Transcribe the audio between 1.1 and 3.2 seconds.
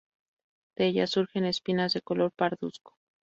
surgen espinas de color pardusco.